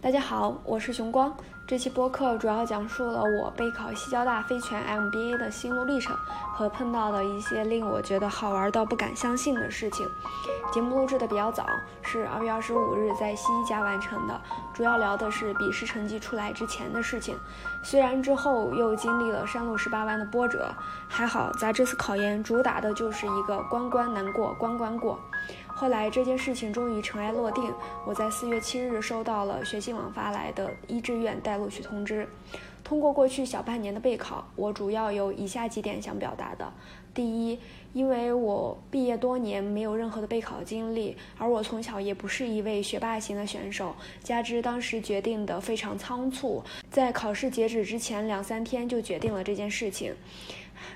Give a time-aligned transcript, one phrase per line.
[0.00, 1.36] 大家好，我是熊光。
[1.66, 6.16] 这期播客主要讲述了我备考西交大非全 MBA 的心路历程
[6.54, 10.06] 和碰到的一些令我觉得好玩到不敢相信的事情。
[10.72, 11.66] 节目录制的比较早，
[12.00, 14.40] 是二月二十五日在西一家完成的，
[14.72, 17.36] 主要聊的是笔试成绩出来之前的事情。
[17.82, 20.72] 虽然之后又经历了山路十八弯的波折，
[21.08, 25.18] 还好咱这次考研主打的就是一个关关难过关关过。
[25.78, 27.72] 后来这件事情终于尘埃落定，
[28.04, 32.28] 我在四月七日收到了学信网发来的一志愿待录取通知。
[32.82, 36.72] 通过过去小半年的备考，我主要有以下几点想表达的：
[37.14, 37.56] 第一，
[37.92, 46.60] 因为我毕业多年没有任何的备考经历，而我从小也不是一位学霸型的选手，加之当时决定的非常仓促，
[46.90, 50.12] 在考试截止之前两三天就决定了这件事情。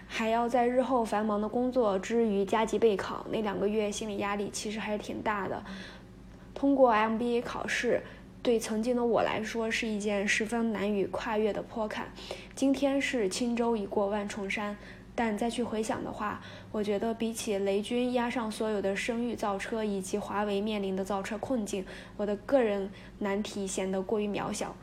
[0.07, 5.63] 还要在日后繁忙的工作之余加急备考，那两个月心理压力其实还是挺大的。
[6.55, 8.03] 通过 MBA 考试，
[8.43, 12.07] 对曾经的我来说是一件十分难以跨越的坡坎。
[12.55, 14.77] 今天是轻舟已过万重山，
[15.15, 21.85] 但再去回想的话，我觉得比起雷军压上所有的声誉造车以及华为面临的造车困境，
[22.17, 24.75] 我的个人难题显得过于渺小。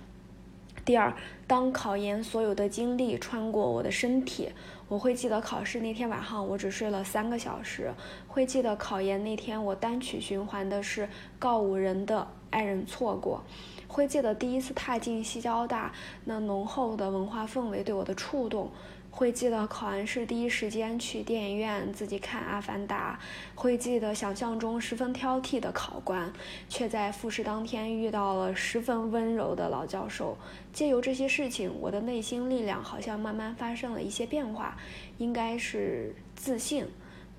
[0.89, 1.13] 第二，
[1.45, 4.49] 当考研所有的经历穿过我的身体。
[4.87, 7.93] 我会记得考试那天晚上我只睡了三个小时，
[8.27, 13.43] 会记得考研那天我单曲循环的是告五人的爱人错过，
[13.87, 15.93] 会记得第一次踏进西交大
[16.25, 18.71] 那浓厚的文化氛围对我的触动。
[19.11, 23.19] 会记得考完试第一时间去电影院自己看《阿凡达》，
[23.59, 26.31] 会记得想象中十分挑剔的考官，
[26.69, 30.37] 却在复试当天遇到了十分温柔的老教授。
[30.71, 34.77] 借由这些事情，我的内心力量好像慢慢发生了一些变化，
[35.17, 36.85] 应该是自信，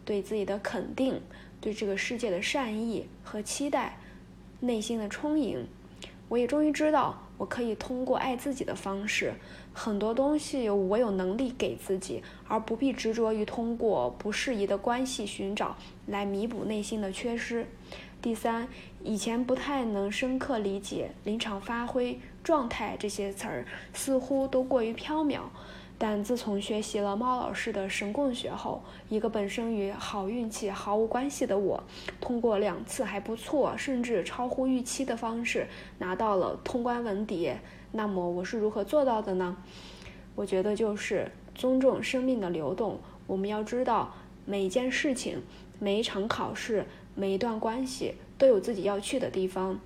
[0.05, 1.23] 对自己的肯定，
[1.61, 3.99] 对这个世界的善意和期待，
[4.59, 5.67] 内心的充盈。
[6.29, 9.35] 我也终于知道，我可以通过爱自己的方式。
[9.73, 15.77] 很多东西我有能力给自己，而不必执着于通过不适宜的关系寻找
[16.07, 17.67] 来弥补内心的缺失。
[18.21, 18.69] 第三，
[19.03, 23.65] 以前不太能深刻理解临场发挥、状态这些词儿，
[23.95, 25.41] 似乎都过于缥缈。
[25.97, 31.83] 但自从学习了猫老师的神棍学后，一个本身与好运气毫无关系的我，
[32.21, 35.67] 通过两次还不错，甚至超乎预期的方式
[35.99, 37.55] 拿到了通关文牒。
[37.93, 39.57] 那么我是如何做到的呢？
[40.37, 42.99] 我觉得就是尊重生命的流动。
[43.27, 44.15] 我们要知道，
[44.45, 45.43] 每一件事情、
[45.79, 49.79] 每一场考试、每一段关系都有自己要去的地方，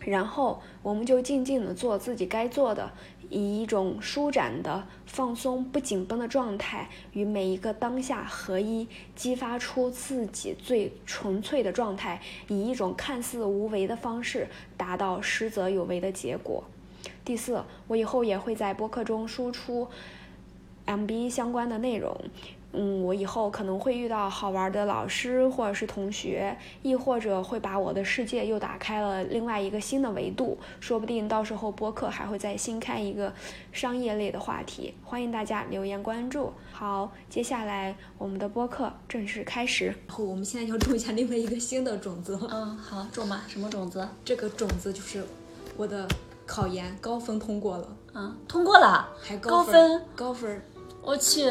[0.00, 2.92] 然后我们就静静的做自己该做的，
[3.30, 16.64] 以一种舒展的、放松、不紧绷的状态，与每一个当下合一，激发出自己最纯粹的状态，以一种看似无为的方式，达到实则有为的结果。
[17.24, 19.88] 第四，我以后也会在播客中输出
[20.86, 22.16] MBA 相关的内容。
[22.74, 30.56] 嗯，我以后可能会遇到好玩的老师或者是同学，亦或者会把我的世界又打开了另外一个新的维度。
[30.80, 33.30] 说不定到时候播客还会再新开一个
[33.72, 36.50] 商业类的话题，欢迎大家留言关注。
[36.72, 39.88] 好，接下来我们的播客正式开始。
[40.06, 42.40] 然后我们现在要种下另外一个新的种子。
[42.50, 43.44] 嗯，好，种吧。
[43.46, 44.08] 什么种子？
[44.24, 45.22] 这个种子就是
[45.76, 46.08] 我的。
[46.46, 50.62] 考研高分通过了，嗯，通过了，还高分，高分，
[51.02, 51.42] 我去，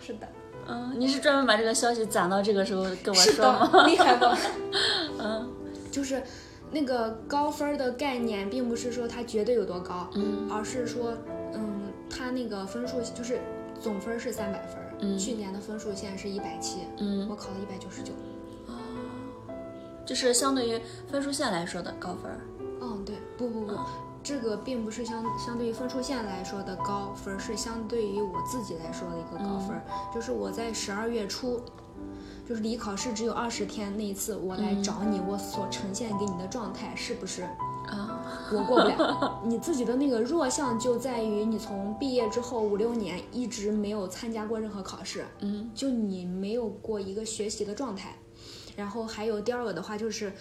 [0.00, 0.28] 是的，
[0.66, 3.86] 嗯，你是专门把这个消息攒到这个时候跟我说吗？
[3.86, 4.36] 厉害吧？
[5.18, 5.48] 嗯，
[5.90, 6.22] 就是
[6.70, 11.12] 那个高分的概念，并不是说它绝对有多高，嗯，而是说，
[11.54, 13.40] 嗯，它那个分数就是
[13.80, 18.12] 总分是三百分，嗯，去年的分数线是一百七，嗯，我考了一百九十九，
[18.66, 18.74] 哦，
[20.04, 22.30] 就是相对于分数线来说的高分。
[23.36, 23.72] 不不不，
[24.22, 29.80] 这个并不是相相对于分数线来说的高分，是相对于我自己来说的一个高分。
[30.14, 31.60] 就是我在十二月初，
[32.48, 37.42] 就是离考试只有二十天那一次，我来找你，我所呈现给你的状态是不是
[37.88, 38.22] 啊？
[38.52, 39.42] 我过不了。
[39.44, 48.16] 你自己的那个弱项就在于你从毕业之后五六年一直没有参加过任何考试，嗯，就你没有过一个学习的状态。
[48.76, 50.32] 然后还有第二个的话就是，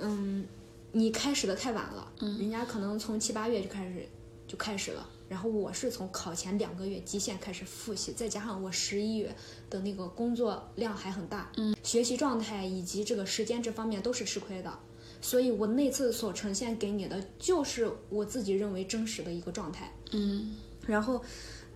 [0.00, 0.46] 嗯。
[0.92, 4.08] 你开始的太晚了，嗯，人家可能从七八月就开始
[4.46, 9.34] 就开始了，然后我是从考前两个月极限开始复习，再加上我十一月
[9.70, 14.78] 的那个工作量还很大，嗯，学习状态以及这个时间这方面都是吃亏的，
[15.22, 20.54] 所以我那次所呈现给你的就是我自己认为真实的一个状态，嗯，
[20.86, 21.22] 然后，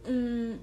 [0.05, 0.59] 嗯，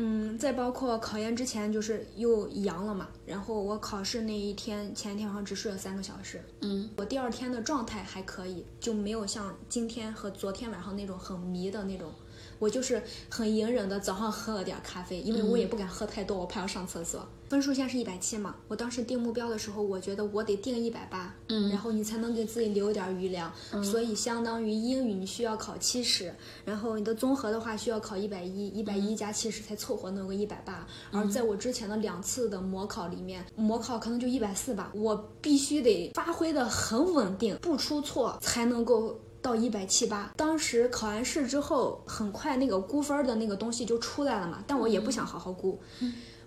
[0.00, 12.10] 嗯，再包括考研之前就是又阳了嘛，然后我考试那一天前一天晚上只睡了三个小时，嗯，我第二天的状态还可以，就没有像今天和昨天晚上那种很迷的那种。
[12.58, 17.26] 我就是很隐忍的，早上喝了点咖啡，因为我也不敢喝太多，我怕要上厕所。
[17.48, 23.50] 分数线是一百七嘛，我当时定目标的时候，我觉得我得定一百八，嗯，然后你才能给自己留点余粮。
[23.82, 26.34] 所以相当于英语你需要考七十，
[26.66, 30.86] 然后你的综合的话需要考一百一，一百一加七十才凑合弄个一百八。
[31.10, 39.18] 而在我之前的两次的模考里面，模考可能就一百四吧，我必须得发挥的很稳定，不出错才能够。
[39.40, 44.62] 到一百七八，当时考完试之后，很快那个估分的那个东西就出来了嘛。
[44.66, 45.80] 但我也不想好好估，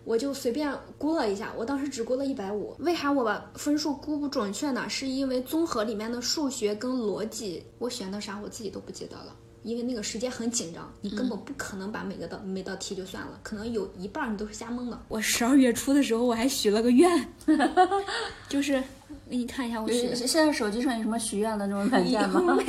[0.04, 1.54] 我就随便估了一下。
[1.58, 2.76] 我当时只估了一百五。
[2.80, 4.90] 为啥我把分数估不准确呢？
[4.90, 9.36] 是因为综合里面的数学跟逻辑，我选的啥我自己都不记得了。
[9.64, 15.00] 因为那个时间很紧张，你根本不可能把每个道每道题就算了，可能有一半你都是瞎蒙的。
[15.08, 17.34] 我十二月初的时候我还许了个愿，
[18.50, 18.84] 就是
[19.32, 20.14] 给你看一下我许。
[20.14, 22.42] 现在手机上有什么许愿的那种软件吗？
[22.54, 22.66] 没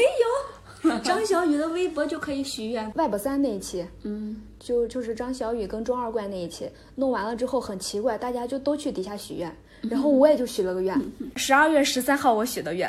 [0.84, 2.88] 有， 张小雨的微博就可以许愿。
[2.94, 10.96] Web 三那一期，嗯，就就是张小雨跟中二怪那一期弄完了之后很奇怪，大家就都去底下许愿，然后我也就许了个愿。
[11.34, 12.88] 十二月十三号我许的愿，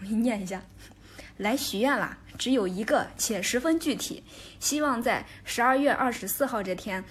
[0.00, 0.60] 我给你念一下，
[1.36, 2.18] 来许愿啦。
[2.36, 4.20] 只有一个，且十分具体，
[4.58, 7.04] 希望在十二月二十四号这天。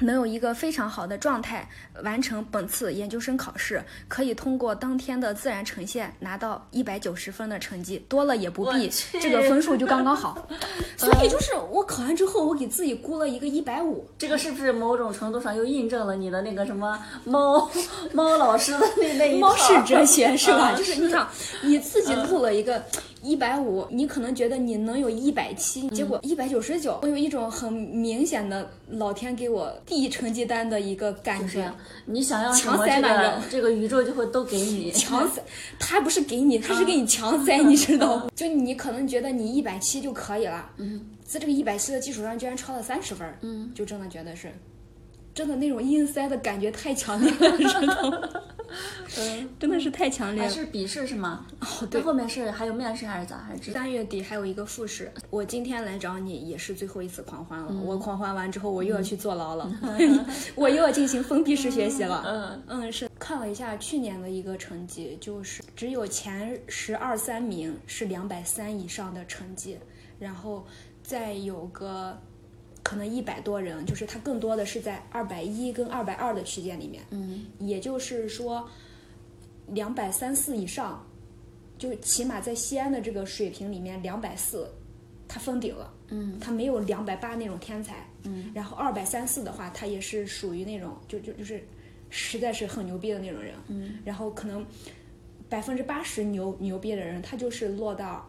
[0.00, 1.68] 能有一个非常好的状态
[2.02, 8.90] 完成本次研究生考试，可以通过当天的自然呈现拿到一百九十分的成绩，多了也不必，
[9.20, 10.48] 这个分数就刚刚好。
[10.96, 14.08] 所以就是我考完之后，我给自己估了一个一百五。
[14.18, 17.70] 这个是不是某种程度上又印证了你的那个什么猫
[18.12, 20.74] 猫老师的那那一猫式哲学是吧？
[20.78, 21.28] 就是你想
[21.62, 22.82] 你自己录了一个
[23.22, 29.72] 一百五，你可能觉得你能有一百七，结果一百九十九，我有一种很明显的老天给我。
[29.86, 31.72] 递成绩单的一个感觉，
[32.04, 34.92] 你想要什么，这个这个宇宙就会都给你。
[34.98, 35.42] 强塞，
[35.78, 38.30] 他不是给你，他是给你强塞，你知道吗？
[38.36, 44.52] 就你可能觉得你一百七就可以了，嗯，在这个一百七的基础上居然超了三十分，嗯，就真的觉得是，
[45.34, 48.20] 真的那种硬塞的感觉太强烈了，知道吗？
[49.18, 50.48] 嗯，真的是太强烈了。
[50.48, 51.46] 还是笔试是吗？
[51.60, 53.38] 哦，对，后面是还有面试还是咋？
[53.38, 55.10] 还是三月底还有一个复试。
[55.30, 57.72] 我今天来找你也是最后一次狂欢了。
[57.82, 59.70] 我狂欢完之后，我又要去坐牢了，
[60.54, 62.22] 我又要进行封闭式学习了。
[62.26, 69.78] 嗯嗯，是看了一下去年的一个成绩，就是只有前十二三名是两百三以上的成绩，
[70.18, 70.66] 然后
[71.02, 72.16] 再有个
[72.82, 77.02] 可能一百多人，就是它更多的是在二百一跟二百二的区间里面。
[77.10, 78.68] 嗯，也就是说。
[79.72, 81.06] 两百三四以上，
[81.76, 84.66] 就起码在西安的这个水平里面，两百四，
[85.28, 85.92] 他封顶了。
[86.08, 88.08] 嗯，他没有两百八那种天才。
[88.22, 91.62] 嗯，然后二百三四的话，他也是属于那种就就就是
[92.08, 93.52] 实在是很牛逼的那种人。
[93.66, 94.64] 嗯，然后可能
[95.50, 98.26] 百分之八十牛牛逼的人，他就是落到。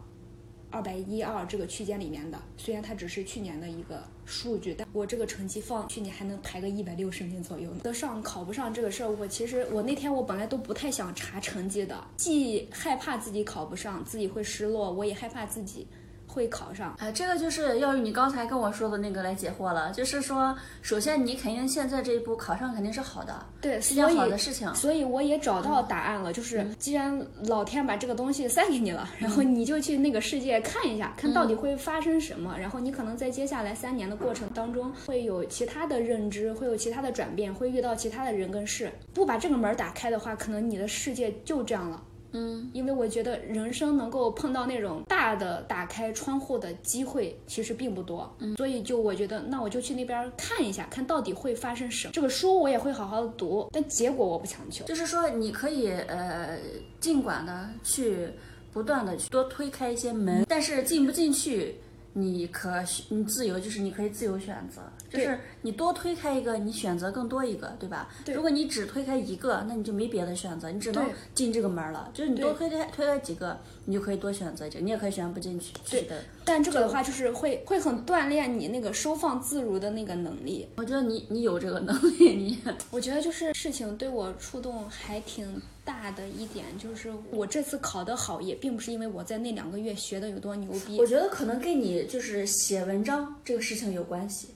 [0.71, 7.71] 二百一二这个区间里面的，虽然它只是去年的一个数据，但我这个成绩放去年还能排个一百六十名左右。
[7.81, 15.88] 得上考不上这个事儿，我其实我那天我本来都不太想查成绩的，既害怕自己考不上，自己会失落，我也害怕自己。
[16.31, 19.92] 会考上，哎，这个就是要用你刚才跟我说的那个来解惑了。
[19.94, 24.72] 就是说，首先你肯定现在这一步考上肯定是好的，对，是件好的事情。
[24.76, 32.56] 所以我也找到答案了，就是既然老天把这个东西塞给你了，然后你就去那个世界看一下，看到底会发生什么。
[32.59, 38.92] 然后你可能在接下来三年的过程当中，会有其他的认知，会有其他的转变，会遇到其他的人跟事。
[39.14, 42.04] 不把这个门打开的话，可能你的世界就这样了。
[42.31, 52.14] 嗯，因为我觉得人生能够碰到那种大的打开窗户的机会其实并不多，嗯，所以就我觉得那我就去那边看一下，看到底会发生什么。
[52.14, 54.86] 这个书我也会好好的读，但结果我不强求。
[54.86, 56.57] 就是说你可以呃
[57.00, 58.30] 尽管的去
[58.71, 61.76] 不断的去多推开一些门，但是进不进去。
[62.19, 62.71] 你可
[63.09, 68.09] 你自由，就是你可以自由选择，就是你多推开一个，你选择更多一个，对吧？
[68.26, 68.35] 对。
[68.35, 72.09] 如果你只推开一个，那你就没别的选择，你只能进这个门了。
[72.14, 75.73] 就是你多推开推开几个，你就可以多选择几个，你也可以选不进去。
[75.90, 76.21] 对的。
[76.45, 80.68] 但这个的话，就是会会很锻炼你那个收放自如的那个能力。
[80.78, 82.59] 我觉得你你有这个能力，你。
[82.92, 91.00] 我觉得就是事情对我触动还挺大的一点，就是我这次考得好，也并不是因为我在那两个月学的有多牛逼。
[91.00, 94.50] 我觉得可能跟你就是写文章这个事情有关系，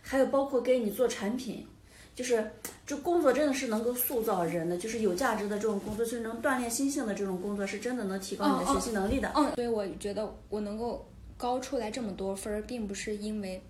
[0.00, 1.66] 还有包括跟你做产品，
[2.14, 2.50] 就是
[2.86, 9.30] 这工作真的是能够塑造人的，就是有价值的这种工作，是能锻炼心性的这种工作，是真的能提高你的学习能力的。
[9.36, 11.06] 嗯，所以我觉得我能够。
[11.40, 13.62] 高出来这么多分儿，并不是因为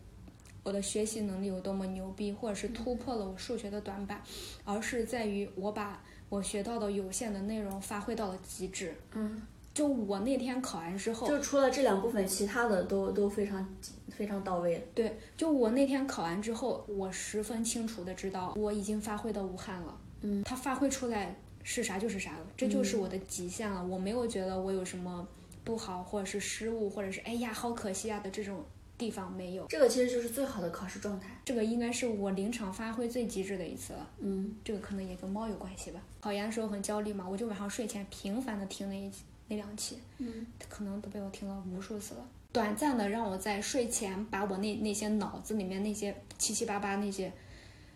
[0.63, 4.23] 我的学习能力有多么牛逼，或者是突破了我数学的短板，
[4.65, 8.95] 而是在于我把我学到的有限的内容发挥到了极致。
[9.15, 9.43] 嗯，
[9.73, 13.67] 就我那天考完之后，就除了这两部分，其他的都都非常
[14.11, 14.87] 非常到位。
[14.95, 19.97] 对，就我那天考完之后，我十分清楚的知道我已经发挥到无憾了。
[20.23, 23.85] 嗯，它发挥出来是啥就是啥了，这就是我的极限了。
[23.85, 25.27] 我没有觉得我有什么
[25.63, 28.65] 不好，或者是失误，或者是哎呀好可惜啊的这种
[28.99, 29.65] 地方没有。
[29.69, 31.41] 这个其实就是最好的考试状态。
[31.45, 34.11] 这个应该是我临场发挥最极致的一次了。
[34.19, 36.01] 嗯，这个可能也跟猫有关系吧。
[36.21, 39.11] 考研的时候很焦虑嘛，我就晚上睡前频繁的听那一
[39.47, 42.29] 那两期，嗯，可能都被我听了无数次了。
[42.53, 47.33] 短暂的让我在睡前把我那那些脑子里面那些七七八八那些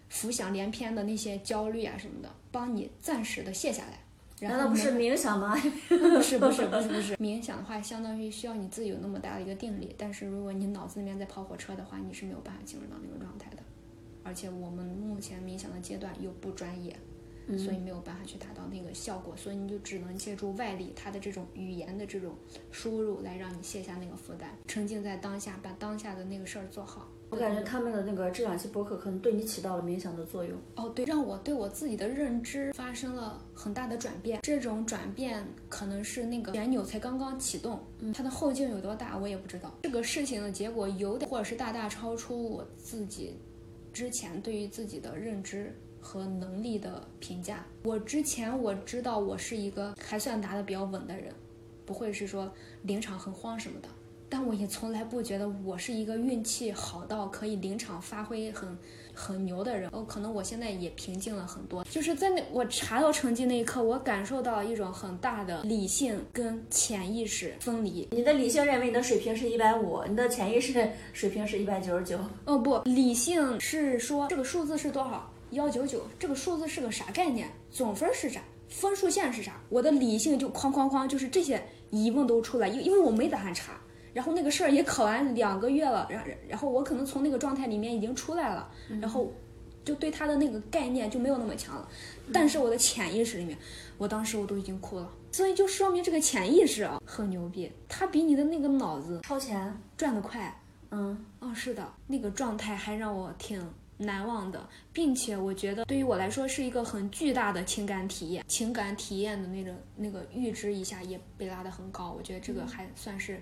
[0.09, 3.99] 浮想联翩的那些焦虑啊什么的，帮你暂时的卸下来。
[4.43, 5.57] 然后难道不是冥想吗？
[5.89, 13.63] 不是不是不是不是， 冥想的话，相当于需要你自己有那么大的一个定力，但是如果你脑子里面在跑火车的话，你是没有办法进入到那个状态的。
[14.25, 16.97] 而且我们目前冥想的阶段又不专业，
[17.59, 22.35] 所以没有办法去达到那个效果，所以你就只能借助外力，它的这种语言的这种
[22.71, 27.09] 输入来让你卸下那个负担，沉浸在当下，把当下的那个事儿做好。
[27.33, 30.53] 我感觉他们的那个这两期播客可能对你起到了冥想的作用。
[30.77, 34.41] 哦，对，让我对我自己的认知发生了很大的转变。
[34.43, 37.81] 这种转变可能是那个旋钮才刚刚启动，
[38.13, 39.73] 它的后劲有多大我也不知道。
[39.83, 43.35] 这个事情的结果有点，或者是大大超出我自己
[43.95, 47.65] 之前对于自己的认知和能力的评价。
[47.85, 51.33] 我之前我知道我是一个还算拿的比较稳的人，
[51.87, 53.89] 不会是说临场很慌什么的。
[54.33, 58.79] 但我也从来不觉得我是一个运气好到可以临场发挥很
[59.13, 59.91] 很牛的人。
[59.93, 61.85] 哦，可能我现在也平静了很多。
[61.85, 68.09] 就是在那我查到成绩那一刻，我感受到一种很大的理性跟潜意识分离。
[68.11, 72.19] 你的理性认为你的水平是一百五，你的潜意识水平是一百九十九。
[72.47, 75.31] 哦不，理性是说这个数字是多少？
[75.51, 77.47] 幺九九，这个数字是个啥概念？
[77.71, 78.41] 总分是啥？
[78.71, 79.61] 分数线是啥？
[79.69, 83.79] 我的理性就哐哐哐，就是这些疑问都出来，因因为我没打算查。
[84.13, 89.33] 然后那个事儿也考完两个月了，然然后我可能从那个状态里面已经出来了，然后
[89.85, 91.89] 就对他的那个概念就没有那么强了。
[92.33, 93.57] 但是我的潜意识里面，
[93.99, 100.61] 我当时我都已经哭了，所以就说明这个潜意识啊很牛逼，它比你的那个脑子超前，转得快。
[100.91, 103.67] 嗯，哦，是的，那个状态还让我挺
[103.97, 113.41] 难忘的，并且我觉得对于我来说是一个很巨大的情感体验，情感体验的那种那个阈值一下也被拉得很高，我觉得这个还算是。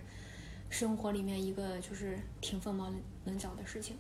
[0.71, 2.89] 生活里面一个就是挺凤毛
[3.25, 3.99] 麟角的事情，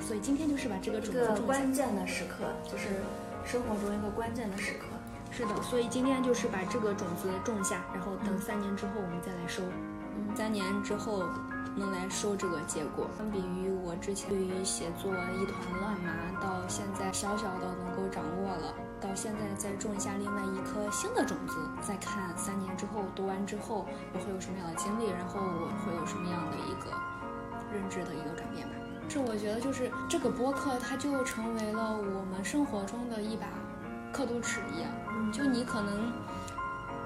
[0.00, 1.42] 所以今天就是把这个种子一个种下。
[1.42, 2.88] 关键的时刻，就是
[3.44, 4.86] 生活中一个关键的时刻。
[5.30, 9.62] 是的，所以今天就是把这个种子种下，然后等三年之后我们再来收。
[9.62, 11.24] 嗯三年之后
[11.76, 13.06] 能来收这个结果。
[13.18, 26.90] 相比于我之前对于写作一团乱麻，到现在小小的能够掌握了，到现在再种下另外一颗新的种子，再看三年之后读完之后我会有什么样的经历，然后我会有什么样的一个
[27.72, 28.74] 认知的一个转变吧。
[29.08, 33.46] 这我觉得就是这个播客，它就成为了我们生活中的一把
[34.12, 34.90] 刻度尺一样。
[35.32, 36.12] 就你可能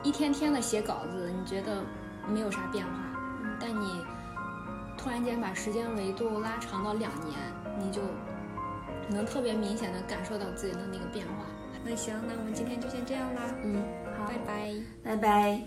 [0.03, 1.83] 一天天的写稿子，你觉得
[2.29, 2.93] 没有啥变化，
[3.59, 4.05] 但你
[4.97, 7.39] 突然间把时间维度拉长到两年，
[7.79, 8.03] 你就
[9.09, 11.45] 能特别明显的感受到自己的那个变化。
[11.89, 13.83] 那行，那我们今天就先这样啦，嗯，
[14.19, 14.75] 好拜，拜。
[15.05, 15.61] 拜拜。